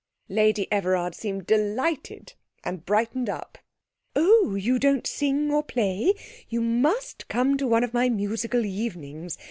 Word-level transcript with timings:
Lady 0.29 0.67
Everard 0.71 1.13
seemed 1.13 1.45
delighted 1.45 2.33
and 2.63 2.87
brightened 2.87 3.29
up. 3.29 3.59
'Oh, 4.15 4.55
you 4.55 4.79
don't 4.79 5.05
sing 5.05 5.51
or 5.51 5.61
play? 5.61 6.15
you 6.49 6.59
must 6.59 7.27
come 7.27 7.55
to 7.57 7.67
one 7.67 7.83
of 7.83 7.93
my 7.93 8.09
Musical 8.09 8.65
Evenings. 8.65 9.37